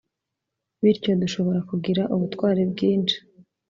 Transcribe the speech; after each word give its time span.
Bityo 0.83 1.11
dushobora 1.21 1.59
kugira 1.69 2.01
ubutwari 2.15 2.61
bwinshi 2.71 3.17